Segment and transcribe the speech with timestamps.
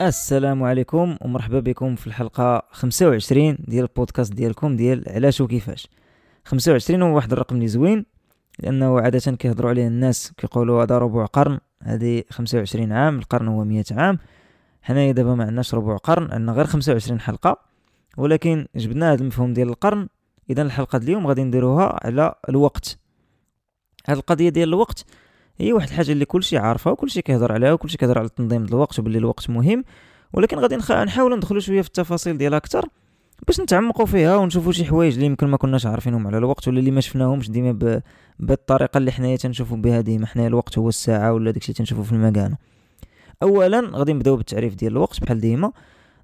[0.00, 5.88] السلام عليكم ومرحبا بكم في الحلقة 25 ديال البودكاست ديالكم ديال علاش وكيفاش.
[6.44, 8.06] 25 هو واحد الرقم اللي زوين
[8.58, 13.84] لأنه عادة كيهضروا عليه الناس كيقولوا هذا ربع قرن هذه 25 عام القرن هو 100
[13.90, 14.18] عام.
[14.82, 17.58] حنايا دابا ما عندناش ربع قرن عندنا غير 25 حلقة
[18.16, 20.08] ولكن جبنا هذا المفهوم ديال القرن.
[20.50, 22.98] اذا الحلقة اليوم غادي نديروها على الوقت.
[24.06, 25.04] هذه القضية ديال الوقت
[25.58, 29.18] هي واحد الحاجة اللي كلشي عارفها وكلشي كيهضر عليها وكلشي كيهضر على تنظيم الوقت وباللي
[29.18, 29.84] الوقت مهم
[30.32, 30.76] ولكن غادي.
[30.76, 32.88] نحاول ندخلوا شوية في التفاصيل ديالها أكثر
[33.46, 36.90] باش نتعمقوا فيها ونشوفوا شي حوايج اللي يمكن ما كناش عارفينهم على الوقت ولا اللي
[36.90, 38.02] ما شفناهمش ديما.
[38.38, 42.56] بالطريقة اللي حنايا تنشوفوا بها ديما حنايا الوقت هو الساعة ولا داكشي تنشوفوا في المكانه
[43.42, 45.72] اولا غادي نبداو بالتعريف ديال الوقت بحال ديما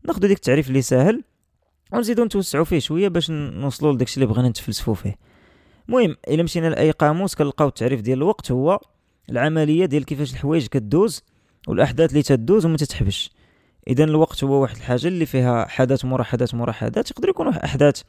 [0.05, 1.23] ناخذ ديك التعريف اللي ساهل
[1.93, 5.15] ونزيدو نتوسعوا فيه شوية باش نوصلوا لداكشي اللي بغينا نتفلسفوا فيه
[5.89, 8.81] المهم إلا مشينا لأي قاموس كنلقاو التعريف ديال الوقت هو
[9.31, 11.23] العملية ديال كيفاش الحوايج كدوز
[11.69, 13.31] والأحداث اللي تدوز وما تتحبش.
[13.89, 18.03] اذا الوقت هو واحد الحاجة اللي فيها حدث مورا حدث مورا حدث يقدر يكون أحداث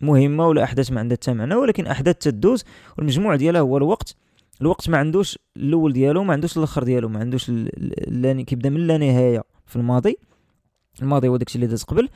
[0.00, 2.64] مهمة ولا أحداث ما عندها حتى معنى ولكن أحداث تدوز
[2.98, 4.16] والمجموع ديالها هو الوقت.
[4.60, 7.50] الوقت ما عندوش الأول ديالو ما عندوش الأخر ديالو ما عندوش
[8.46, 10.16] كيبدا من لا نهاية في الماضي.
[11.02, 12.08] الماضي هو داكشي اللي داز قبل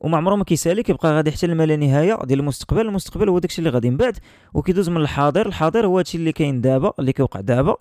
[0.00, 3.58] وما عمره ما كيسالي كيبقى غادي حتى لما لا نهاية ديال المستقبل المستقبل هو داكشي
[3.58, 4.18] اللي غادي من بعد
[4.54, 5.46] وكيدوز من الحاضر.
[5.46, 7.76] الحاضر هو هادشي اللي كاين دابا اللي كيوقع دابا.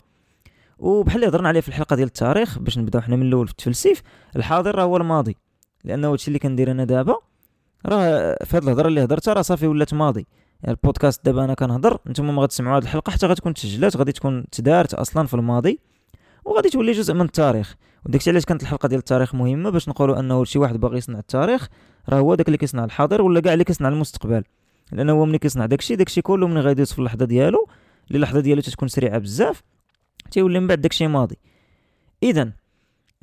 [0.80, 4.02] وبحال اللي هضرنا عليه في الحلقة ديال التاريخ باش نبداو حنا من الأول في التفلسيف
[4.36, 5.38] الحاضر راه هو الماضي.
[5.84, 7.16] لأنه هادشي اللي كندير أنا دابا
[7.86, 10.28] راه في هاد الهضرة اللي هضرتها راه صافي ولات ماضي.
[10.64, 14.46] يعني البودكاست دابا أنا كنهضر نتوما ما غتسمعوا هاد الحلقة حتى غتكون تسجلات غادي تكون
[14.52, 15.80] تدارت أصلا في الماضي
[16.46, 17.76] وغادي تولي جزء من التاريخ.
[18.06, 21.68] وداكشي علاش كانت الحلقة ديال التاريخ مهمة باش نقولوا أنه شي واحد باغي يصنع التاريخ
[22.10, 24.44] راه هو داك اللي كيصنع الحاضر ولا كاع اللي كيصنع المستقبل.
[24.92, 27.68] لأنه هو ملي كيصنع داكشي داكشي كله ملي غيدوز في اللحظة ديالو
[28.08, 29.64] اللي اللحظه ديالو تتكون سريعة بزاف.
[30.32, 31.38] تيولي من بعد داكشي ماضي.
[32.24, 32.52] اذا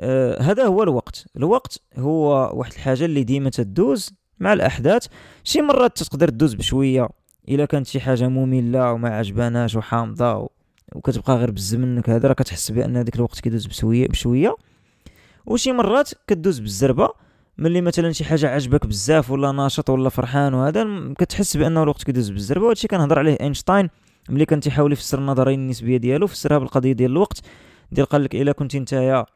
[0.00, 1.26] آه هذا هو الوقت.
[1.36, 5.06] الوقت هو واحد الحاجة اللي ديما تدوز مع الأحداث.
[5.44, 7.08] شي مرات تقدر تدوز بشوية.
[7.48, 10.48] إلا كانت شي حاجة مملة وما عجباناش وحامضة
[10.94, 14.56] وكتبقى غير بز منك هذا راه كتحس بأن هذاك الوقت كيدوز بشويه بشوية.
[15.46, 17.08] وشي مرات كدوز بالزربة.
[17.58, 20.86] ملي مثلا شي حاجة عجبك بزاف ولا ناشط ولا فرحان وهذا
[21.18, 22.64] كتحس بأنه الوقت كيدوز بالزربة.
[22.64, 23.88] وهادشي كنهضر عليه إينشتاين.
[24.28, 27.40] ملي كان تيحاول يفسر النظريه النسبية ديالو فسرها بالقضية ديال الوقت.
[27.92, 29.26] ديال قال لك إلا كنت نتايا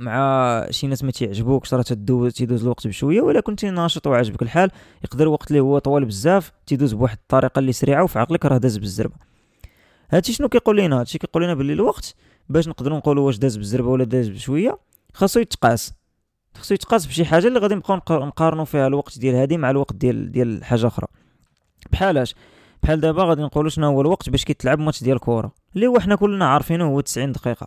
[0.00, 4.70] مع شي ناس ما تيعجبوكش راه تدوز تيدوز الوقت بشوية ولا كنتي ناشط وعاجبك الحال
[5.04, 8.76] يقدر الوقت اللي هو طوال بزاف تيدوز بواحد الطريقة اللي سريعة وفي عقلك راه داز
[8.76, 9.14] بالزربة.
[10.10, 12.14] هادشي شنو كيقول لنا هادشي كيقول لنا باللي الوقت
[12.48, 14.78] باش نقدروا نقولوا واش داز بالزربة ولا داز بشوية
[15.14, 15.92] خاصو يتقاس.
[16.54, 17.96] خاصو يتقاس بشي حاجة اللي غادي نبقاو
[18.26, 21.06] نقارنوا فيها الوقت ديال هادي مع الوقت ديال ديال حاجة أخرى.
[21.92, 22.34] بحالاش
[22.82, 26.16] بحال دابا غادي نقولوا شنو هو الوقت باش كيتلعب ماتش ديال الكره اللي هو حنا
[26.16, 27.66] كلنا عارفينه هو 90 دقيقة.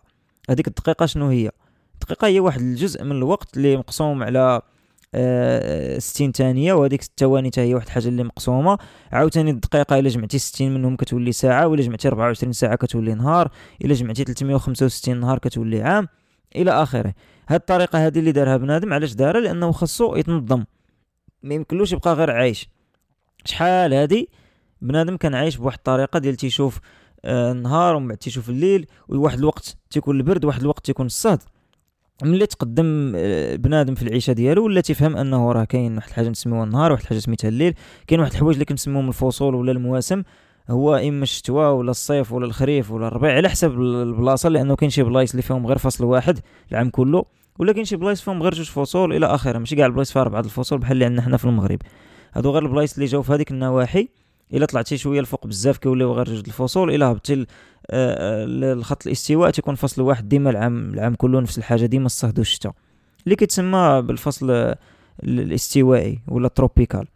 [0.50, 1.52] هذيك الدقيقة شنو هي؟
[1.94, 4.62] الدقيقة هي واحد الجزء من الوقت اللي مقسوم على
[5.16, 8.78] آه 60 ثانية وهذيك الثواني حتى هي واحد الحاجة اللي مقسومة.
[9.12, 13.52] عاوتاني الدقيقة إلا جمعتي 60 منهم كتولي ساعة ولا جمعتي 24 ساعة كتولي نهار
[13.86, 16.08] إلا جمعتي 365 نهار كتولي عام
[16.56, 17.14] إلى آخره.
[17.50, 20.64] هاد الطريقة هذه اللي دارها بنادم علاش دارها؟ لأنه خصو يتنظم.
[21.44, 22.70] ما يمكنلوش يبقى غير عايش.
[23.46, 24.30] شحال هادي؟
[24.82, 26.80] بنادم كان عايش بواحد الطريقة ديال تيشوف
[27.26, 31.44] آه النهار ومن بعد تيشوف الليل وواحد الوقت تيكون البرد واحد الوقت تيكون الصهد.
[32.24, 36.64] ملي تقدم آه بنادم في العيشة ديالو ولا تيفهم أنه راه كاين واحد الحاجة نسميوها
[36.64, 37.74] النهار واحد الحاجة سميتها الليل
[38.08, 40.24] كاين واحد الحوايج اللي كنسميهم الفصول ولا المواسم
[40.70, 45.04] هو إما الشتوى ولا الصيف ولا الخريف ولا الربيع على حسب البلاصة لأنه كاين شي
[45.04, 46.40] بلايص اللي فيهم غير فصل واحد
[46.72, 47.26] العام كله
[47.60, 49.58] ولا كاين شي بلايص فيهم غير جوج فصول إلى آخره.
[49.58, 51.80] ماشي كاع البلايص فيها أربعة الفصول بحال اللي عندنا حنا في المغرب.
[52.34, 54.10] هادو غير البلايص اللي جاو في هذيك النواحي.
[54.54, 57.46] إلا طلعتي شوية الفوق بزاف كيوليو غير جوج الفصول إلا هبطتي
[57.92, 62.74] الخط الاستواء تيكون فصل واحد ديما العام العام كله نفس الحاجة ديما الصهد والشتاء
[63.26, 64.76] اللي كيتسمى بالفصل
[65.24, 67.08] الاستوائي ولا التروبيكال.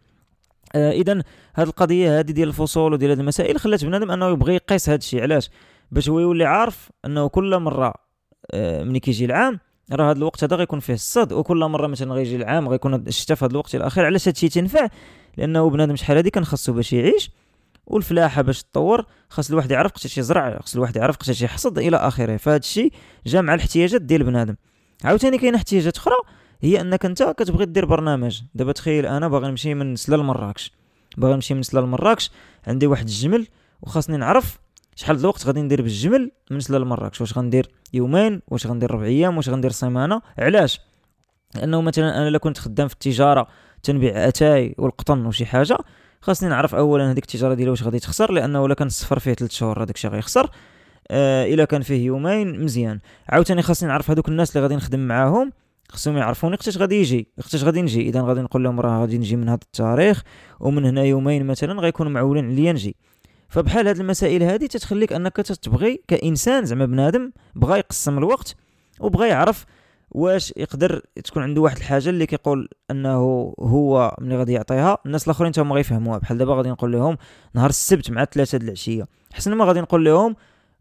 [0.76, 1.24] آه اذا
[1.54, 5.22] هذه القضية هذه ديال الفصول وديال هذه المسائل خلات بنادم أنه يبغي يقيس هذا الشيء.
[5.22, 5.50] علاش؟
[5.92, 7.94] باش هو يولي عارف أنه كل مرة
[8.52, 9.60] آه ملي كيجي العام
[9.92, 13.46] راه هذا الوقت هذا غيكون فيه الصد وكل مرة مثلا غيجي العام غيكون الشتاء في
[13.46, 14.88] هذا الوقت الأخير علاش هذا الشيء تنفع؟
[15.38, 17.32] لأنه بنادم شحال هذه كان خاصو باش يعيش
[17.90, 22.38] والفلاحة باش تطور خاص الواحد يعرف قتاش يزرع خاص الواحد يعرف قتاش يحصد إلى آخره.
[22.38, 22.94] فهذا الشيء
[23.26, 24.56] جا مع الاحتياجات ديال بنادم.
[25.04, 26.16] عاوتاني كاين احتياجات أخرى
[26.62, 28.42] هي أنك أنت كتبغي دير برنامج.
[28.56, 30.72] دابا تخيل أنا باغي نمشي من سلا لمراكش
[31.18, 32.32] باغي نمشي من سلا لمراكش
[32.68, 33.48] عندي واحد الجمل
[33.82, 34.60] وخاصني نعرف
[34.96, 39.04] شحال د الوقت غادي ندير بالجمل من سلا لمراكش واش غندير يومين؟ واش غندير ربع
[39.04, 40.80] أيام؟ واش غندير سيمانة؟ علاش؟
[41.56, 43.48] لأنه مثلا أنا الا كنت خدام في التجارة
[43.84, 45.78] تنبيع أتاي والقطن وشي حاجة
[46.22, 49.54] خاصني نعرف اولا هذيك التجارة ديالي واش غادي تخسر لأنه إلا كان الصفر فيه 3
[49.54, 50.50] شهور هذاك الشيء غيخسر.
[51.12, 53.00] آه إلا كان فيه يومين مزيان.
[53.30, 55.52] عاوتاني خاصني نعرف هذوك الناس اللي غادي نخدم معاهم
[55.90, 58.10] خصهم يعرفوني وقتاش غادي يجي وقتاش غادي نجي.
[58.10, 60.24] اذا غادي نقول لهم راه غادي نجي من هذا التاريخ
[60.60, 62.96] ومن هنا يومين مثلا غيكونوا معولين عليا نجي.
[63.50, 68.56] فبحال هاد المسائل هذه تتخليك انك تتبغي كإنسان زعما بنادم بغى يقسم الوقت
[69.00, 69.66] وبغى يعرف
[70.12, 73.18] واش يقدر تكون عنده واحد الحاجة اللي كيقول أنه
[73.60, 76.18] هو ملي غادي يعطيها الناس الآخرين حتى هما غيفهموها.
[76.18, 77.18] بحال دابا غادي نقول لهم
[77.54, 79.08] نهار السبت مع ثلاثة د العشية.
[79.34, 80.36] حسن ما غادي نقول لهم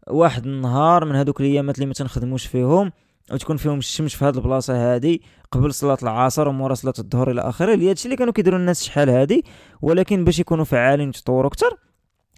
[0.07, 2.91] واحد النهار من هذوك الأيامات اللي ما تنخدموش فيهم
[3.31, 5.19] وتكون فيهم الشمس في هذه البلاصة هذه
[5.51, 9.09] قبل صلاة العصر ومورا صلاة الظهر إلى آخره اللي هادشي اللي كانوا كيديروا الناس شحال
[9.09, 9.41] هذه
[9.81, 11.77] ولكن باش يكونوا فعالين يتطوروا أكثر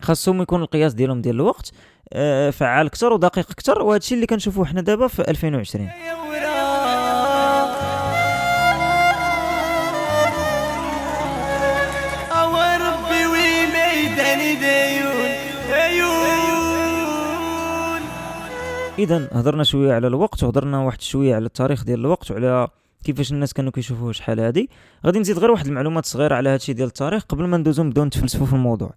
[0.01, 1.71] خاصهم يكون القياس ديالهم ديال الوقت
[2.13, 5.89] آه، فعال أكثر ودقيق أكثر وهذا الشيء اللي كنشوفوه حنا دابا في 2020
[19.00, 22.68] إذا هضرنا شوية على الوقت وهضرنا واحد شوية على التاريخ ديال الوقت وعلى
[23.04, 24.69] كيفاش الناس كانوا كيشوفوه شحال هادي.
[25.06, 28.45] غادي نزيد غير واحد المعلومات صغيرة على هادشي ديال التاريخ قبل ما ندوزو نبداو نتفلسفوا
[28.45, 28.94] في الموضوع.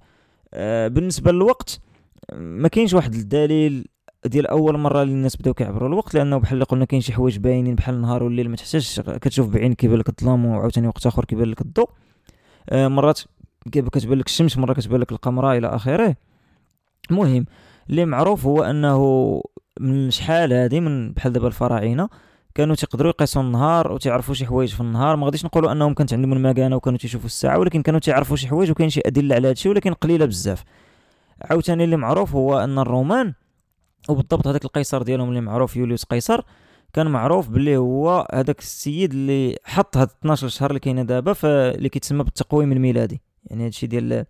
[0.88, 1.80] بالنسبة للوقت
[2.32, 3.86] ما كاينش واحد الدليل
[4.24, 7.38] ديال أول مرة اللي الناس بداو كيعبروا الوقت لأنه بحال اللي قلنا كاين شي حوايج
[7.38, 11.48] باينين بحال النهار والليل ما تحتاجش كتشوف بعينك كيبان لك الظلام وعاوتاني وقت آخر كيبان
[11.48, 11.90] لك الضوء.
[12.70, 13.20] آه مرات
[13.72, 16.16] كتبان لك الشمس مره كتبان لك القمر إلى آخره.
[17.10, 17.46] المهم
[17.90, 19.42] اللي معروف هو أنه
[19.80, 22.08] من شحال هادي من بحال دابا الفراعنة
[22.54, 25.16] كانوا تيقدروا يقيسوا النهار وتيعرفوا شي حوايج في النهار.
[25.16, 28.70] ما غاديش نقولوا أنهم كانت عندهم المكانة وكانوا تيشوفوا الساعة ولكن كانوا تيعرفوا شي حوايج
[28.70, 30.64] وكاين شي أدلة على هادشي ولكن قليلة بزاف.
[31.42, 33.34] عاوتاني اللي معروف هو أن الرومان
[34.08, 36.40] وبالضبط هذاك القيصر ديالهم اللي معروف يوليوس قيصر
[36.92, 41.88] كان معروف باللي هو هذاك السيد اللي حط هاد 12 شهر اللي كاينة دابا اللي
[41.88, 43.22] كيتسمى بالتقويم الميلادي.
[43.44, 44.24] يعني هادشي ديال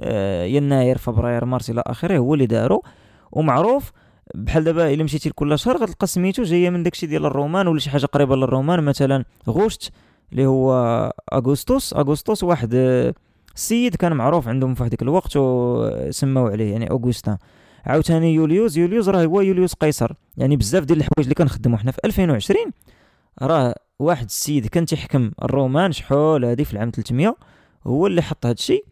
[0.00, 2.82] آه، يناير فبراير مارس إلى آخره هو اللي دارو.
[3.32, 3.92] ومعروف
[4.34, 7.90] بحال دابا الا مشيتي لكل شهر غتلقى سميتو جاية من داكشي ديال الرومان ولا شي
[7.90, 9.92] حاجة قريبة للرومان مثلا غوشت
[10.32, 10.72] اللي هو
[11.32, 12.74] اغوستوس اغوستوس واحد
[13.54, 17.36] السيد كان معروف عندهم في هذيك الوقت وسماو عليه يعني اوغوستان
[17.86, 20.12] عاوتاني يوليوس يوليوس راه هو يوليوس قيصر.
[20.36, 22.60] يعني بزاف ديال الحوايج اللي كنخدموا حنا في 2020
[23.42, 27.36] راه واحد السيد كان تيحكم الرومان شحال هادي في العام 300
[27.86, 28.84] هو اللي حط هذا الشيء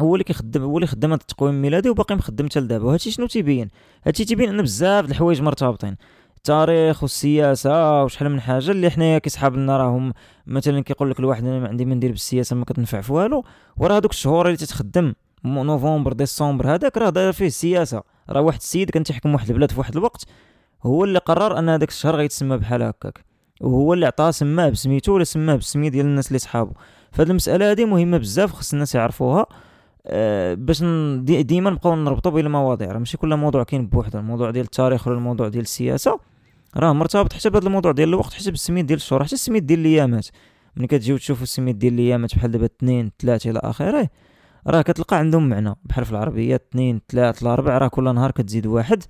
[0.00, 3.26] هو اللي كيخدم هو اللي خدم هذا التقويم الميلادي وباقي مخدم حتى لدابا وهادشي شنو
[3.26, 3.68] تيبين؟
[4.06, 5.96] هادشي تيبين ان بزاف د الحوايج مرتبطين.
[6.36, 10.12] التاريخ والسياسة وشحال من حاجة اللي حنايا كيسحاب لنا راهم
[10.46, 13.44] مثلا كيقول لك الواحد أنا ما عندي ما ندير بالسياسة ما كتنفع في والو.
[13.76, 15.12] وراه هذوك الشهور اللي تتخدم
[15.44, 19.78] نوفمبر ديسمبر هذاك راه داير فيه السياسة راه واحد السيد كان تيحكم واحد البلاد في
[19.78, 20.24] واحد الوقت.
[20.82, 23.24] هو اللي قرر أن هذاك الشهر غيتسمى بحال هكاك.
[23.60, 26.72] وهو اللي عطاه سماه بسميتو ولا سماه بالسميه ديال الناس اللي صحابو.
[27.12, 29.46] فهاد المسألة هذه مهمة بزاف خص الناس يعرفوها
[30.10, 30.82] أه باش
[31.42, 32.92] ديما نبقاو نربطو بين المواضيع.
[32.92, 36.20] راه ماشي كل موضوع كاين بوحده الموضوع ديال التاريخ ولا الموضوع ديال السياسة
[36.76, 40.26] راه مرتبط حتى بهذا الموضوع ديال الوقت حتى بالسميت ديال الشهور حتى السميت ديال الأيامات.
[40.76, 44.08] ملي كتجيو تشوفوا السميت ديال الأيامات بحال دابا اثنين ثلاثة إلى آخره
[44.66, 45.74] راه كتلقى عندهم معنى.
[45.84, 49.02] بحال في العربية اثنين ثلاثة الأربع راه كل نهار كتزيد واحد.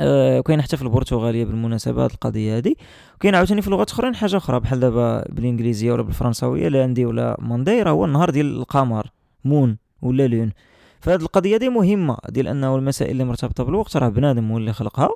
[0.00, 2.74] أه وكاين حتى في البرتغالية بالمناسبة هذه القضية هذه
[3.14, 7.82] وكاين عاوتاني في لغات أخرين حاجة أخرى بحال دابا بالإنجليزية ولا بالفرنساوية لاندي ولا موندي
[7.82, 9.10] راه هو النهار ديال القمر
[9.44, 9.83] مون.
[10.04, 10.52] ولا لون
[11.00, 15.08] فهاد القضية دي مهمة ديال أنه المسائل اللي مرتبطة بالوقت راه بنادم هو اللي خلقها.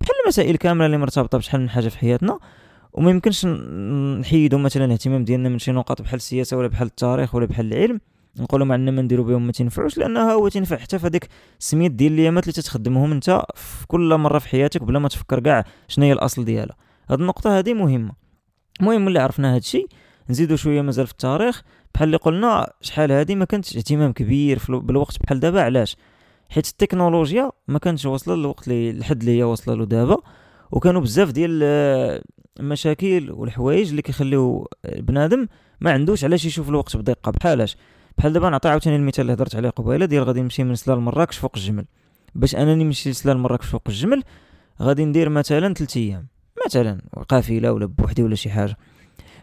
[0.00, 2.38] بحال المسائل كاملة اللي مرتبطة بشحال من حاجة في حياتنا
[2.92, 3.46] وما يمكنش
[4.20, 8.00] نحيدوا مثلا الاهتمام ديالنا من شي نقاط بحال السياسة ولا بحال التاريخ ولا بحال العلم.
[8.40, 11.28] نقولوا ما عندنا ما نديروا بهم ما تنفعوش لأنها هو تنفع حتى في هذيك
[11.60, 15.64] السميات ديال الأيامات اللي تتخدمهم أنت في كل مرة في حياتك بلا ما تفكر كاع
[15.88, 16.76] شنو هي الأصل ديالها.
[17.10, 18.12] هاد النقطة هذه مهمة.
[18.80, 19.86] المهم اللي عرفنا هذا الشيء
[20.30, 21.62] نزيدوا شوية مازال في التاريخ.
[21.94, 25.96] بحال اللي قلنا شحال هذه ما كانتش اهتمام كبير بالوقت بحال دابا علاش؟
[26.48, 30.16] حيت التكنولوجيا ما كانتش واصلة للوقت اللي الحد اللي هي واصلة له دابا
[30.70, 31.62] وكانوا بزاف ديال
[32.60, 35.46] المشاكل والحوايج اللي كيخليو بنادم
[35.80, 37.32] ما عندوش علاش يشوف الوقت بدقة.
[37.32, 37.76] بحالاش
[38.18, 41.38] بحال دابا نعطي عاوتاني المثال اللي هضرت عليه قبيلة ديال غادي نمشي من سلال مراكش
[41.38, 41.84] فوق الجمل.
[42.34, 44.22] باش أنني نمشي لسلال مراكش فوق الجمل
[44.82, 46.26] غادي ندير مثلا 3 أيام.
[46.66, 48.76] مثلا قافلة ولا بوحدي ولا شي حاجة.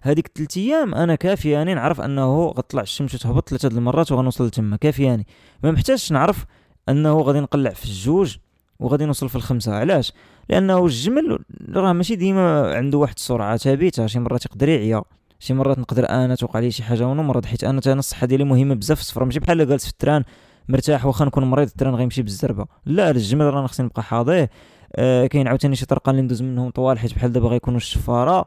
[0.07, 5.27] هذيك 3 أيام أنا كافياني نعرف أنه غطلع الشمس وتهبط ثلاثة المرات وغنوصل لتما كافياني.
[5.63, 6.45] ما محتاجش نعرف
[6.89, 8.37] أنه غادي نقلع في الجوج
[8.79, 10.13] وغادي نوصل في الخمسة علاش؟
[10.49, 15.03] لأنه الجمل راه ماشي ديما عنده واحد السرعة ثابتة شي مرات يقدر يعيا
[15.39, 18.75] شي مرات نقدر أنا توقع لي شي حاجة ونمرض حيت أنا أنا الصحة ديالي مهمة
[18.75, 20.23] بزاف في السفر ماشي بحال جالس في ال train
[20.69, 22.65] مرتاح واخا نكون مريض ال train غيمشي بالزربة.
[22.85, 24.49] لا الجمل راه خصني نبقى حاضيه
[24.95, 28.45] آه كاين عاوتاني شي طرقان اللي ندوز منهم طوال حيت بحال دابا غيكونوا الشفارة.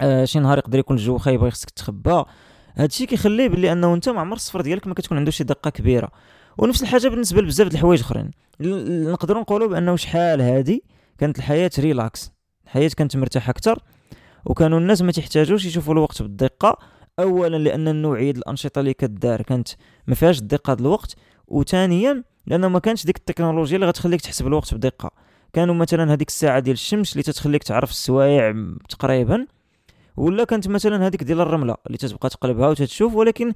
[0.00, 2.24] آه شي نهار يقدر يكون الجو خايب خصك تخبى.
[2.76, 6.10] هادشي كيخليه بلي أنه أنت مع عمر السفر ديالك ما كتكون عنده شي دقة كبيرة.
[6.58, 8.30] ونفس الحاجة بالنسبة لبزاف د الحوايج أخرين.
[9.10, 10.84] نقدروا نقولوا بأنه شحال هادي
[11.18, 12.32] كانت الحياة relax
[12.64, 13.82] الحياة كانت مرتاحة أكثر
[14.44, 16.78] وكانوا الناس ما تحتاجوش يشوفوا الوقت بالدقة.
[17.18, 19.68] اولا لأن نوعيه الأنشطة اللي كدار كانت
[20.06, 21.14] ما فيهاش دقه الوقت.
[21.48, 25.10] وثانيا لأنه ما كانش ديك التكنولوجيا اللي غتخليك تحسب الوقت بدقة.
[25.52, 28.54] كانوا مثلا هذيك الساعة ديال الشمس اللي تتخليك تعرف السوايع
[28.88, 29.46] تقريبا.
[30.18, 33.52] ولا كانت مثلا هذيك ديال الرملة اللي تتبقى تقلبها وتتشوف ولكن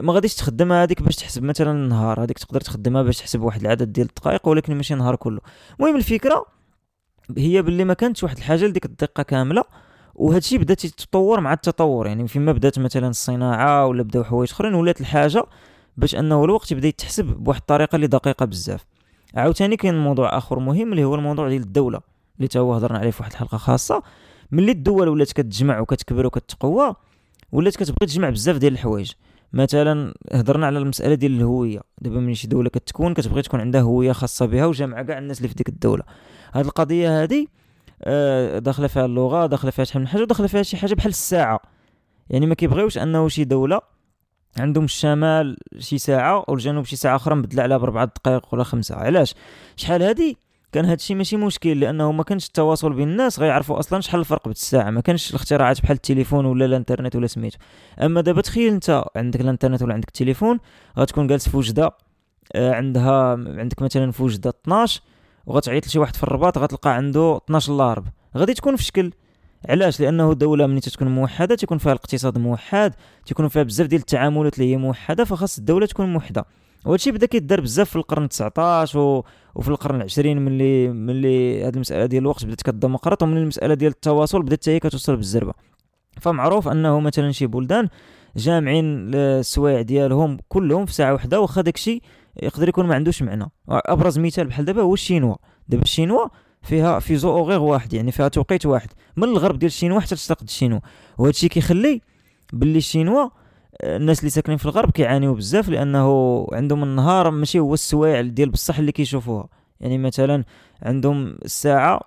[0.00, 3.92] ما غاديش تخدمها هذيك باش تحسب مثلا النهار هذيك تقدر تخدمها باش تحسب واحد العدد
[3.92, 5.40] ديال الدقائق ولكن ماشي النهار كله.
[5.80, 6.46] المهم الفكرة
[7.38, 9.64] هي باللي ما كانتش واحد الحاجة لديك الدقة كاملة
[10.14, 12.06] وهذا الشيء بدا تتطور مع التطور.
[12.06, 15.44] يعني فيما بدات مثلا الصناعة ولا بداو حوايج أخرين ولات الحاجة
[15.96, 18.84] باش أنه الوقت يبدأ يتحسب بواحد الطريقة اللي دقيقة بزاف.
[19.34, 22.00] عاوتاني كاين موضوع آخر مهم اللي هو الموضوع ديال الدولة
[22.36, 24.02] اللي تا هو هضرنا عليه في واحد الحلقة خاصة.
[24.52, 26.94] ملي الدول ولات كتجمع وكتكبر وكتقوى
[27.52, 29.12] ولات كتبغي تجمع بزاف ديال الحوايج.
[29.52, 31.80] مثلا هضرنا على المسألة ديال الهوية.
[32.00, 35.48] دابا ملي شي دولة كتكون كتبغي تكون عندها هوية خاصة بها وجامعة كاع الناس اللي
[35.48, 36.02] في ديك الدولة.
[36.54, 37.48] هاد القضية هادي
[38.02, 41.60] آه داخلة فيها اللغة داخلة فيها شحال من حاجة وداخلة فيها شي حاجة بحال الساعة.
[42.30, 43.80] يعني ما كيبغيوش أنه شي دولة
[44.58, 48.94] عندهم الشمال شي ساعة والجنوب شي ساعة أخرى مبدلة عليها بربع دقائق ولا خمسة.
[48.94, 49.34] علاش؟
[49.76, 50.36] شحال هادي
[50.72, 54.52] كان هادشي ماشي مشكل لأنه ما كانش التواصل بين الناس غيعرفوا أصلا شحال الفرق بين
[54.52, 54.90] الساعة.
[54.90, 57.58] ما كانش الاختراعات بحال التليفون ولا الإنترنت ولا سميتو.
[58.02, 60.58] أما دابا تخيل أنت عندك الإنترنت ولا عندك التليفون
[60.98, 61.90] غتكون جالس في وجدة
[62.54, 65.00] آه، عندها عندك مثلا في وجدة 12
[65.46, 68.04] وغتعيط لشي واحد في الرباط غتلقى عنده 12 لارب
[68.36, 69.12] غادي تكون في شكل.
[69.68, 72.94] علاش؟ لأنه الدولة ملي تكون موحدة تكون فيها الاقتصاد موحد
[73.26, 76.44] تكون فيها بزاف ديال التعاملات اللي هي موحدة فخاص الدولة تكون موحدة.
[76.84, 79.24] وهادشي بدأ كيدار بزاف في القرن 19 و...
[79.54, 84.42] وفي القرن العشرين ملي ملي هاد المسألة ديال الوقت بدات كديمقراط ومن المسألة ديال التواصل
[84.42, 85.52] بدات هي كتوصل بالزربة.
[86.20, 87.88] فمعروف أنه مثلا شي بلدان
[88.36, 92.00] جامعين السوايع ديالهم كلهم في ساعة واحدة واخا داكشي
[92.42, 93.50] يقدر يكون ما عندوش معنى.
[93.68, 95.36] أبرز مثال بحال دابا هو الشينوا.
[95.68, 96.26] دابا الشينوا
[96.62, 98.88] فيها fuseau horaire واحد يعني فيها توقيت واحد.
[99.16, 100.80] من الغرب ديال الشينوا حتى للشرق الشينوا.
[101.18, 102.00] وهذا الشيء كيخلي
[102.52, 103.28] باللي الشينوا
[103.80, 108.78] الناس اللي ساكنين في الغرب كيعانيو بزاف لأنه عندهم النهار ماشي هو السوايع ديال بصح
[108.78, 109.48] اللي كيشوفوها.
[109.80, 110.44] يعني مثلا
[110.82, 112.00] عندهم الساعة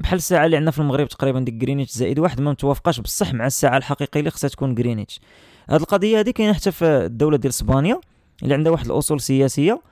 [0.00, 3.46] بحال الساعة اللي عندنا في المغرب تقريبا ديك جرينيتش زائد واحد ما متوافقاش بصح مع
[3.46, 5.20] الساعة الحقيقية اللي خصها تكون جرينيتش
[5.68, 8.00] هاد القضية هذه كاينة حتى في الدولة ديال إسبانيا
[8.42, 9.82] اللي عندها واحد الأصول سياسية.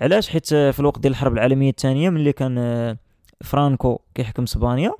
[0.00, 2.96] علاش؟ حيت في الوقت ديال الحرب العالمية الثانية ملي كان
[3.44, 4.92] فرانكو كيحكم إسبانيا.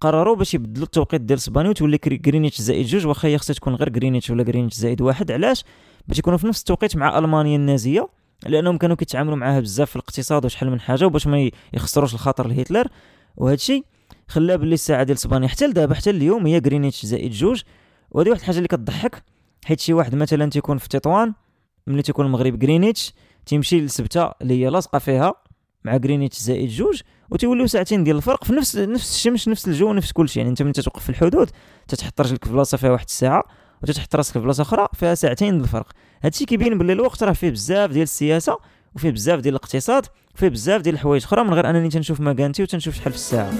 [0.00, 3.88] قرروا باش يبدلوا التوقيت ديال اسبانيا وتولي جرينيتش زائد جوج واخا هي خصها تكون غير
[3.88, 5.30] جرينيتش ولا جرينيتش زائد واحد.
[5.30, 5.64] علاش؟
[6.08, 8.08] باش يكونوا في نفس التوقيت مع ألمانيا النازية
[8.46, 12.88] لأنهم كانوا كيتعاملوا معاها بزاف في الاقتصاد وشحال من حاجة وباش ما يخسروش الخاطر لهتلر.
[13.36, 13.84] وهذا الشيء
[14.28, 17.62] خلى باللي الساعة ديال اسبانيا حتى لدابا حتى اليوم هي جرينيتش زائد جوج.
[18.10, 19.22] وهذه واحد الحاجة اللي كتضحك.
[19.64, 21.34] حيت شي واحد مثلا تيكون في تطوان
[21.86, 23.12] ملي تيكون المغرب جرينيتش
[23.46, 25.34] تيمشي لسبتة اللي هي لاصقة فيها
[25.84, 27.00] مع جرينيتش زائد جوج.
[27.30, 30.62] وتيوليو ساعتين ديال الفرق في نفس نفس الشمس نفس الجو نفس كل شيء يعني انت
[30.62, 31.50] ملي تتوقف في الحدود
[31.88, 33.42] تتحط رجلك في بلاصة فيها واحد الساعة
[33.82, 35.86] وتتحط راسك في بلاصة أخرى فيها ساعتين ديال الفرق.
[36.24, 38.58] هادشي كيبين باللي الوقت راه فيه بزاف ديال السياسة
[38.94, 42.94] وفيه بزاف ديال الاقتصاد وفيه بزاف ديال الحوايج أخرى من غير أنني تنشوف مكانتي وتنشوف
[42.94, 43.52] شحال في الساعة.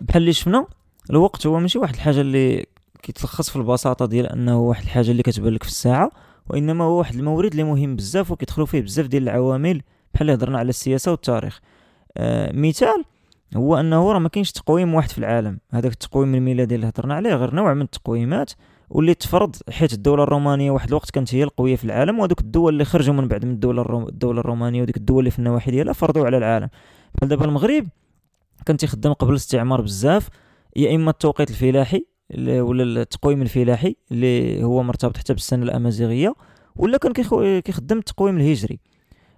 [0.00, 0.66] بحال اللي شفنا
[1.10, 2.66] الوقت هو ماشي واحد الحاجة اللي
[3.02, 6.10] كيتلخص في البساطة ديال أنه واحد الحاجة اللي كتبان لك في الساعة
[6.50, 9.82] وإنما هو واحد المورد اللي مهم بزاف وكيدخلوا فيه بزاف ديال العوامل
[10.14, 11.60] بحال اللي هضرنا على السياسة والتاريخ.
[12.16, 13.04] آه مثال
[13.56, 15.58] هو أنه راه ما كاينش تقويم واحد في العالم.
[15.72, 18.52] هذاك التقويم الميلادي اللي هضرنا عليه غير نوع من التقويمات
[18.90, 22.84] واللي تفرض حيت الدولة الرومانية واحد الوقت كانت هي القوية في العالم وهذوك الدول اللي
[22.84, 24.08] خرجوا من بعد من الدولة الروم...
[24.08, 26.68] الدولة الرومانية وديك الدول اللي في النواحي ديالها فرضوا على العالم.
[27.14, 27.86] بحال دابا المغرب
[28.66, 30.28] كان تيخدم قبل الاستعمار بزاف
[30.76, 32.06] يا إما التوقيت الفلاحي
[32.38, 36.34] ولا التقويم الفلاحي اللي هو مرتبط حتى بالسنة الأمازيغية
[36.76, 37.12] ولا كان
[37.60, 38.80] كيخدم التقويم الهجري.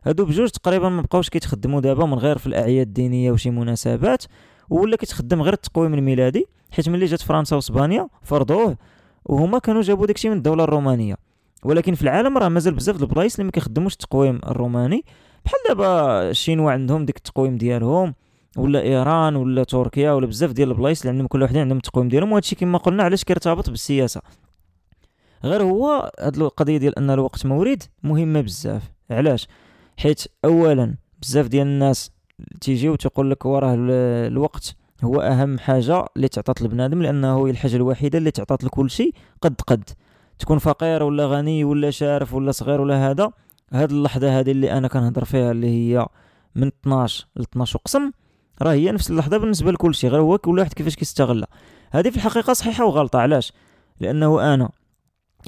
[0.05, 4.25] هادو بجوج تقريبا ما بقاوش كيتخدموا دابا من غير في الأعياد الدينية وشي مناسبات
[4.71, 8.77] ولا كيتخدم غير التقويم الميلادي حيت ملي جات فرنسا وإسبانيا فرضوه
[9.25, 11.17] وهما كانوا جابوا داكشي من الدولة الرومانية.
[11.65, 15.05] ولكن في العالم راه مازال بزاف البلايص اللي ما كيخدموش التقويم الروماني.
[15.45, 18.15] بحال دابا الشينوا عندهم ديك التقويم ديالهم
[18.59, 22.33] ولا إيران ولا تركيا ولا بزاف ديال البلايص اللي عندهم كل وحدين عندهم التقويم ديالهم
[22.33, 24.21] وهادشي كما قلنا علاش كيرتبط بالسياسة.
[25.45, 28.91] غير هو هاد القضية ديال أن الوقت مورد مهمة بزاف.
[29.11, 29.49] علاش؟
[29.97, 32.11] حيت اولا بزاف ديال الناس
[32.61, 33.75] تيجيو تيقول لك وراه
[34.27, 39.15] الوقت هو أهم حاجة اللي تعطات لبنادم لأنه هي الحاجة الوحيدة اللي تعطات لكل شيء
[39.43, 39.91] قد قد.
[40.39, 43.33] تكون فقير ولا غني ولا شارف ولا صغير ولا هذا
[43.73, 46.07] هاد اللحظة هذه اللي أنا كنهضر فيها اللي هي
[46.55, 48.11] من 12 ل 12 قسم
[48.63, 51.49] راه هي نفس اللحظة بالنسبة لكل شيء غير هو كل واحد كيفاش كيستغلها
[51.91, 53.53] هذه في الحقيقة صحيحة وغلطة علاش؟
[54.01, 54.71] لأنه أنا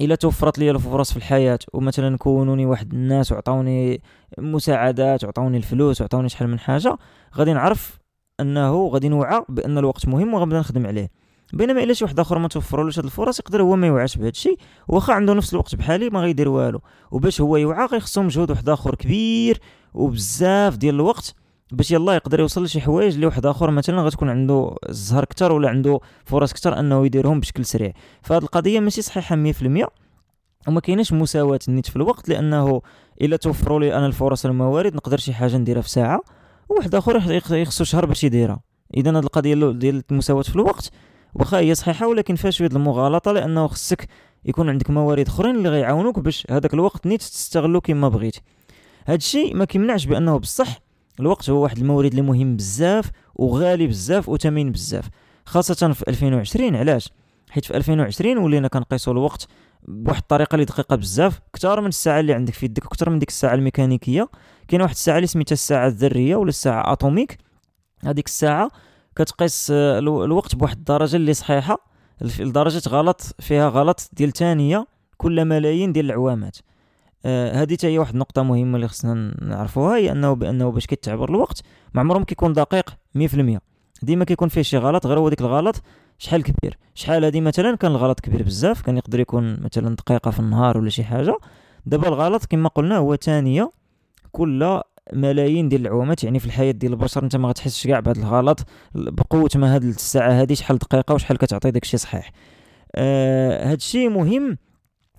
[0.01, 4.01] إلا توفرت لي الفرص في الحياة ومثلا كونوني واحد الناس وعطاوني
[4.37, 6.97] مساعدات وعطاوني الفلوس وعطاوني شحال من حاجة
[7.37, 7.99] غادي نعرف
[8.39, 11.09] أنه غادي نوعى بأن الوقت مهم وغنبدا نخدم عليه.
[11.53, 14.57] بينما إلا شي واحد آخر ما توفرولوش هاد الفرص يقدر هو ما يوعاش بهذا الشيء
[14.87, 16.81] واخا عنده نفس الوقت بحالي ما غيدير والو.
[17.11, 19.59] وباش هو يوعى غيخصو مجهود واحد آخر كبير
[19.93, 21.35] وبزاف ديال الوقت
[21.71, 23.71] باش يلا يقدر يوصل لشي حوايج اللي واحد آخر.
[23.71, 27.93] مثلا غتكون عنده الزهر كتر ولا عنده فرص كتر أنه يديرهم بشكل سريع.
[28.21, 29.87] فهاد القضية ماشي صحيحة 100%
[30.67, 32.81] وما كايناش مساواة النيت في الوقت لأنه
[33.21, 36.21] إلا توفروا لي أنا الفرص والموارد نقدر شي حاجة نديرها في ساعة
[36.69, 38.59] وواحد آخر يخصو شهر باش يديرها.
[38.97, 40.91] اذا هاد القضية ديال المساواة في الوقت
[41.33, 44.07] واخا هي صحيحة ولكن فيها شوية المغالطة لأنه خصك
[44.45, 48.41] يكون عندك موارد أخرين اللي غيعاونوك باش هذاك الوقت نيت تستغلو كما بغيتي
[49.05, 50.79] هذا الشيء ما كيمنعش بأنه بصح
[51.21, 55.09] الوقت هو واحد المورد اللي مهم بزاف وغالي بزاف وثمين بزاف.
[55.45, 57.09] خاصة في 2020 علاش؟
[57.49, 59.47] حيت في 2020 ولينا كنقيسوا الوقت
[59.87, 63.29] بواحد الطريقة اللي دقيقة بزاف أكثر من الساعة اللي عندك في يدك أكثر من ديك
[63.29, 64.29] الساعة الميكانيكية.
[64.67, 67.37] كاين واحد الساعة اللي سميتها الساعة الذرية ولا الساعة أتوميك.
[68.05, 68.71] هذيك الساعة
[69.15, 71.77] كتقيس آه، الوقت بواحد الدرجة اللي صحيحة
[72.21, 74.87] لدرجه غلط فيها غلط ديال ثانية
[75.17, 76.57] كل ملايين ديال العوامات.
[77.25, 81.61] آه هذه هي واحد النقطة مهمة اللي خصنا نعرفوها هي أنه بأنه باش كيتعبر الوقت
[81.93, 83.59] ما عمره كيكون دقيق 100%
[84.03, 85.81] ديما كيكون فيه شي غلط غير هو ديك الغلط
[86.17, 86.77] شحال كبير.
[86.95, 90.89] شحال هذه مثلا كان الغلط كبير بزاف كان يقدر يكون مثلا دقيقة في النهار ولا
[90.89, 91.37] شي حاجة.
[91.85, 93.71] دابا الغلط كما قلنا هو ثانية
[94.31, 94.81] كل
[95.13, 98.59] ملايين ديال العوامات يعني في الحياة ديال البشر أنت ما غتحسش كاع بهذا الغلط
[98.95, 102.31] بقوة ما هاد الساعة هذه شحال دقيقة وشحال كتعطي داكشي صحيح.
[102.95, 104.57] آه هاد الشيء مهم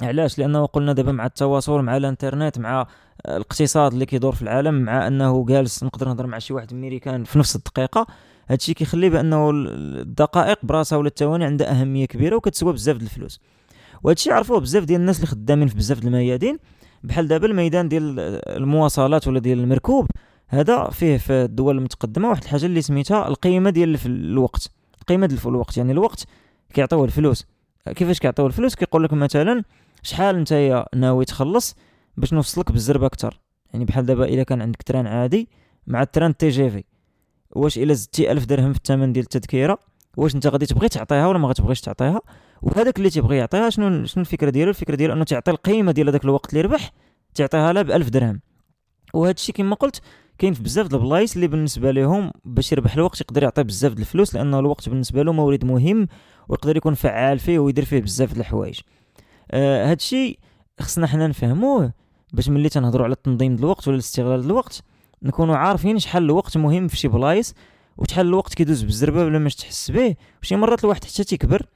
[0.05, 2.87] علاش؟ لأنه قلنا دابا مع التواصل مع الإنترنت مع
[3.29, 7.39] الاقتصاد اللي كيدور في العالم مع أنه جالس نقدر نهضر مع شي واحد أمريكان في
[7.39, 8.07] نفس الدقيقة
[8.49, 13.41] هادشي كيخلي بأنه الدقائق براسها ولا الثواني عندها أهمية كبيرة وكتسوى بزاف د الفلوس.
[14.03, 16.59] وهادشي عرفوه بزاف ديال الناس اللي خدامين في بزاف د الميادين.
[17.05, 18.19] بحال دابا الميدان ديال
[18.57, 20.07] المواصلات ولا ديال المركوب
[20.49, 24.71] هذا فيه في الدول المتقدمة واحد الحاجة اللي سميتها القيمة ديال الوقت.
[25.01, 26.25] القيمة ديال الوقت يعني الوقت
[26.75, 27.47] كيعطيوه الفلوس.
[27.87, 29.63] كيفاش كيعطيوه الفلوس؟ كيقول لك مثلا
[30.03, 31.77] شحال نتايا ناوي تخلص
[32.17, 33.41] باش نوصلك بالزربة أكثر
[33.73, 35.49] يعني بحال دابا إلا كان عندك تران عادي
[35.87, 36.85] مع التران TGV
[37.51, 39.79] واش إلا زدتي 1000 درهم في الثمن ديال التذكرة
[40.17, 42.21] واش أنت غادي تبغي تعطيها ولا ما غتبغيش تعطيها؟
[42.63, 46.25] وهذاك اللي تيبغي يعطيها شنو شنو الفكرة ديالو؟ الفكرة ديالو أنه تعطي القيمة ديال هذاك
[46.25, 46.93] الوقت اللي ربح
[47.35, 48.41] تعطيها لها ب 1000 درهم.
[49.15, 50.01] وهذا الشيء كما قلت
[50.39, 54.59] كاين في بزاف البلايص اللي بالنسبة لهم باش يربح الوقت يقدر يعطي بزاف الفلوس لأنه
[54.59, 56.09] الوقت بالنسبة له مورد مهم
[56.49, 58.81] ويقدر يكون فعال فيه ويدير فيه بزاف الحوايج.
[59.55, 60.39] آه هذا الشيء
[60.81, 61.93] خصنا حنا نفهموه.
[62.33, 64.83] باش ملي تنهضروا على التنظيم الوقت ولا الاستغلال الوقت
[65.23, 67.55] نكونوا عارفين شحال الوقت مهم في شي بلايص
[67.97, 70.15] وشحال الوقت كيدوز بالزربة بلا ما تحس به.
[70.43, 71.67] وشي مرات الواحد حتى تيكبر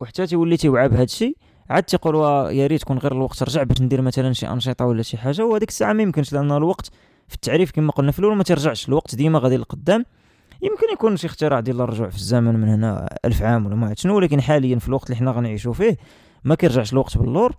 [0.00, 1.36] وحتى تيولي تيوعى بهذا الشيء
[1.70, 2.14] عاد تيقول
[2.54, 5.44] يا ريت كون غير الوقت رجع باش ندير مثلا شي أنشطة ولا شي حاجة.
[5.44, 6.90] وهذيك الساعة ما يمكنش لأن الوقت
[7.28, 8.88] في التعريف كما قلنا في الأول ما ترجعش.
[8.88, 10.04] الوقت ديما غادي لقدام
[10.62, 14.16] يمكن يكون شي اختراع ديال الرجوع في الزمن من هنا ألف عام ولا ما شنو
[14.16, 15.96] ولكن حاليا في الوقت اللي حنا غنعيشوا فيه
[16.44, 17.54] ما كيرجعش الوقت باللور.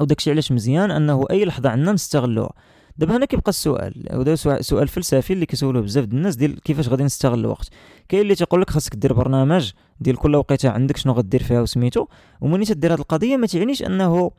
[0.00, 2.52] وداكشي علاش مزيان؟ انه اي لحظة عندنا نستغلوها
[2.96, 4.06] دابا هنا كيبقى السؤال.
[4.12, 7.68] وهذا سؤال فلسفي اللي كيسولوه بزاف د الناس ديال كيفاش غادي نستغل الوقت.
[8.08, 12.06] كاين اللي تيقول لك خاصك دير برنامج ديال كل وقيتة عندك شنو غدير فيها وسميتو.
[12.40, 14.30] ومني تدير هذه القضية ما تعنيش انه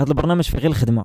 [0.00, 1.04] هذا البرنامج فيه غير الخدمة.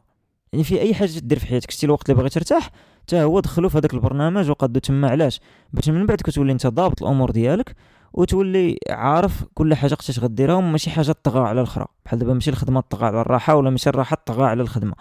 [0.53, 1.71] يعني في أي حاجة تدير في حياتك.
[1.71, 2.69] شتي الوقت اللي باغي ترتاح
[3.01, 5.39] حتى هو دخلو في هذاك البرنامج وقادو تما علاش.
[5.73, 7.75] باش من بعد كتولي انت ضابط الأمور ديالك.
[8.13, 11.85] وتولي عارف كل حاجة قتاش غديرها وماشي حاجة طغى على الأخرى.
[12.05, 14.93] بحال دابا ماشي الخدمة طغى على الراحة ولا ماشي الراحة طغى على الخدمة.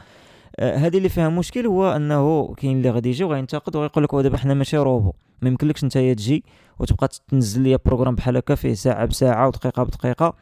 [0.59, 4.39] آه، هذه اللي فيها مشكل هو أنه كاين اللي غادي يجي وغينتقد وغيقول لك دابا
[4.39, 5.13] حنا ماشي روبو.
[5.43, 6.45] ما يمكنلكش انت تجي
[6.79, 10.35] وتبقى تنزل لي بروغرام بحال هكا فيه ساعة بساعة ودقيقة بدقيقة.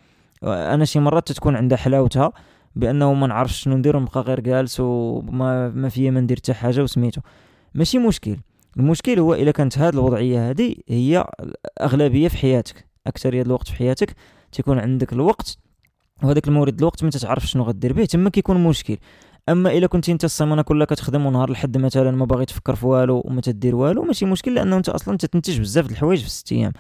[0.45, 2.33] أنا شي مرات تكون عندها حلاوتها
[2.77, 6.83] بأنه ما نعرفش شنو ندير ونبقى غير جالس وما ما فيا ما ندير حتى حاجة
[6.83, 7.21] وسميتو.
[7.75, 8.37] ماشي مشكل.
[8.77, 12.87] المشكل هو إلا كانت هذه الوضعية هذه هي الاغلبيه في حياتك.
[13.07, 14.15] اكثريه الوقت في حياتك
[14.53, 15.59] تيكون عندك الوقت
[16.23, 18.97] وهذاك المورد الوقت ما تعرف شنو غدير به تما كيكون مشكل.
[19.49, 23.23] أما إلا كنت أنت السيمانه كلها كتخدم ونهار الحد مثلا ما باغي تفكر في والو
[23.25, 26.73] وما تدير والو ماشي مشكل لأنه أنت أصلا تنتج بزاف د الحوايج في ست أيام.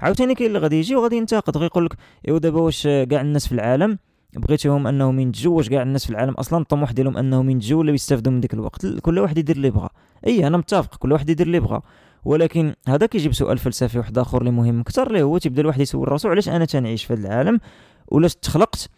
[0.00, 1.94] عاوتاني كاين اللي غادي يجي وغادي ينتقد غيقول لك
[2.28, 3.98] إيوا دابا واش كاع الناس في العالم
[4.36, 8.40] بغيتيهم انهم ينتجوا كاع الناس في العالم أصلا الطموح ديالهم انهم ينتجوا ولا يستافدوا من
[8.40, 8.86] ديك الوقت.
[8.86, 9.88] كل واحد يدير اللي بغا
[10.26, 11.82] إي أنا متفق كل واحد يدير اللي بغا
[12.24, 14.80] ولكن هذا كيجيب سؤال فلسفي واحد آخر اللي مهم.
[14.80, 17.60] أكثر اللي هو تيبدا الواحد يسول راسو علاش أنا تنعيش في هذا العالم؟
[18.08, 18.88] ولاش تخلقت؟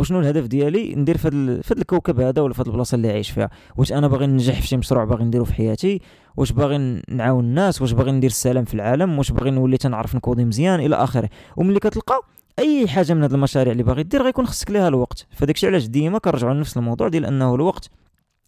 [0.00, 3.50] وشنو الهدف ديالي؟ ندير في هذا الكوكب هذا ولا في هذه البلاصة اللي عايش فيها.
[3.76, 6.00] واش أنا باغي ننجح في شي مشروع باغي نديرو في حياتي؟
[6.36, 10.44] واش باغي نعاون الناس؟ واش باغي ندير السلام في العالم؟ واش باغي نولي تنعرف نكودي
[10.44, 11.28] مزيان؟ إلى آخره.
[11.56, 12.22] وملي كتلقى
[12.58, 15.26] أي حاجة من هذه المشاريع اللي باغي دير غيكون خصك ليها الوقت.
[15.30, 17.90] فداكشي علاش ديما كنرجعوا لنفس الموضوع ديال أنه الوقت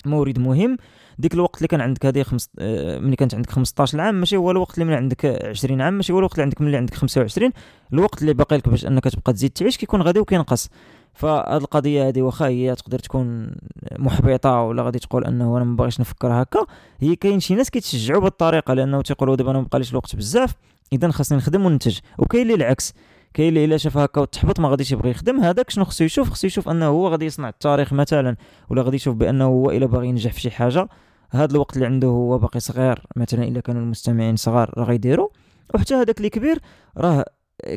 [0.06, 0.76] مورد مهم.
[1.18, 2.50] ديك الوقت اللي كان عندك هذه خمس...
[2.58, 6.12] آه، ملي كانت عندك 15 عام ماشي هو الوقت اللي من عندك 20 عام ماشي
[6.12, 7.50] هو الوقت اللي عندك ملي عندك 25
[7.92, 10.68] الوقت اللي باقي لك باش أنك تبقى تزيد تعيش كيكون غادي وكينقص.
[11.14, 13.50] فهاد القضية هذه واخا هي تقدر تكون
[13.98, 16.66] محبطة ولا غادي تقول أنه أنا ما باغيش نفكر هكا.
[17.00, 20.54] هي كاين شي ناس كيتشجعوا بالطريقة لأنه تيقولوا دابا أنا ما بقاليش الوقت بزاف
[20.92, 21.98] اذا خاصني نخدم وننتج.
[22.18, 22.94] وكاين اللي العكس.
[23.34, 26.46] كاين اللي الا شاف هكا وتحبط ما غاديش يبغي يخدم هذاك شنو خصو يشوف؟ خصو
[26.46, 28.36] يشوف أنه هو غادي يصنع التاريخ مثلا
[28.70, 30.88] ولا غادي يشوف بأنه هو إلا باغي ينجح في شي حاجة.
[31.30, 35.28] هذا الوقت اللي عنده هو باقي صغير مثلا إلا كانوا المستمعين صغار راه غيديروا.
[35.74, 36.58] وحتى هذاك اللي كبير
[36.96, 37.24] راه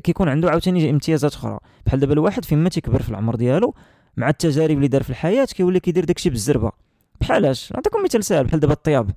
[0.03, 1.59] كيكون عنده عاوتاني امتيازات أخرى.
[1.85, 3.75] بحال دابا الواحد فيما تيكبر في العمر ديالو
[4.17, 6.71] مع التجارب اللي دار في الحياة كيولي كيدير داكشي بالزربة.
[7.21, 9.11] بحال باش نعطيكم مثال سهل بحال دابا الطياب.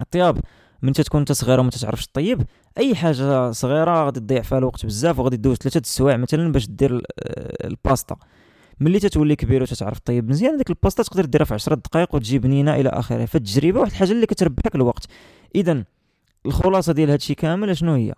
[0.00, 0.38] الطياب
[0.82, 2.42] من تكون انت صغير وما تعرفش طيب
[2.78, 7.02] أي حاجة صغيرة غادي تضيع فيها الوقت بزاف وغادي دوز ثلاثة السوايع مثلا باش دير
[7.64, 8.16] الباستا.
[8.80, 12.74] ملي تتولي كبير وتتعرف طيب مزيان ديك الباستا تقدر ديرها في 10 دقائق وتجي بنينه
[12.74, 13.24] إلى آخره.
[13.24, 15.06] فالتجربة واحد الحاجة اللي كتربحك الوقت.
[15.54, 15.84] اذا
[16.46, 18.14] الخلاصة ديال هادشي كامل شنو هي؟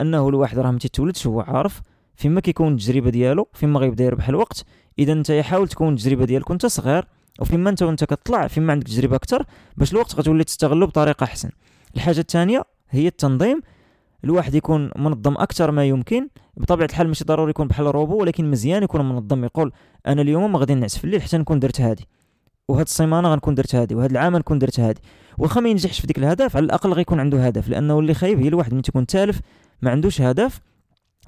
[0.00, 1.80] أنه الواحد راه ما تيتولدش هو عارف
[2.16, 4.64] فيما كيكون التجربة ديالو فيما غيبدا يربح الوقت.
[4.98, 7.04] إذا أنت حاول تكون التجربة ديالك وأنت صغير
[7.40, 9.44] وفيما أنت وأنت كتطلع فيما عندك تجربة أكثر
[9.76, 11.50] باش الوقت غتولي تستغله بطريقة أحسن.
[11.96, 13.60] الحاجة الثانية هي التنظيم.
[14.24, 18.82] الواحد يكون منظم أكثر ما يمكن بطبيعة الحال ماشي ضروري يكون بحال روبو ولكن مزيان
[18.82, 19.72] يكون منظم يقول
[20.06, 22.08] أنا اليوم ما غادي نعس في الليل حتى نكون درت هادي
[22.68, 25.00] وهاد السيمانه غنكون درت هادي وهاد العام نكون درت هادي
[25.38, 28.48] واخا ما ينجحش في ديك الهدف على الأقل غيكون عنده هدف لأنه اللي خايب هي
[28.48, 29.40] الواحد ملي تيكون تالف
[29.82, 30.60] ما عندوش هدف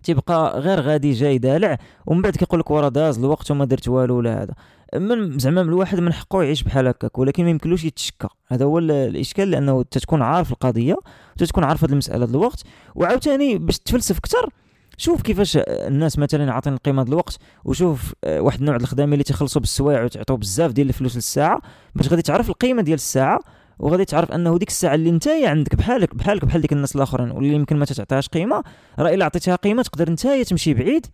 [0.03, 4.17] تيبقى غير غادي جاي دالع ومن بعد كيقول لك ورا داز الوقت وما درت والو
[4.17, 4.55] ولا هذا.
[4.95, 8.29] من زعما الواحد من حقه يعيش بحال هكاك ولكن ما يمكنلوش يتشكى.
[8.49, 10.97] هذا هو الإشكال لأنه تتكون عارف القضية
[11.37, 12.63] وتتكون عارف هذه المسألة الوقت
[12.95, 14.51] وعاوتاني باش تفلسف أكثر
[14.97, 20.05] شوف كيفاش الناس مثلا عاطين قيمه الوقت وشوف آه، واحد النوع الخدامه اللي تيخلصوا بالسوايع
[20.05, 21.61] وتعطوا بزاف ديال الفلوس للساعة
[21.95, 23.41] باش غادي تعرف القيمة ديال الساعة
[23.79, 27.55] وغادي تعرف أنه ديك الساعة اللي انت عندك بحالك بحالك بحال ديك الناس الآخرين واللي
[27.55, 28.63] يمكن ما تعطيهاش قيمة
[28.99, 31.07] راه إلا عطيتها قيمة تقدر انت تمشي بعيد.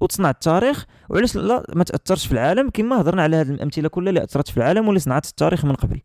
[0.00, 2.70] وتصنع التاريخ وعلاش لا؟ ما تأثرش في العالم.
[2.70, 6.00] كما هضرنا على هذه الأمثلة كلها اللي أثرت في العالم واللي صنعت التاريخ من قبل.